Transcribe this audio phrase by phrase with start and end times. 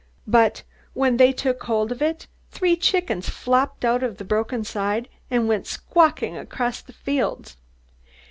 [0.25, 0.63] But
[0.93, 5.47] when they took hold of it three chickens flopped out of the broken side, and
[5.47, 7.55] went squawking across the fields."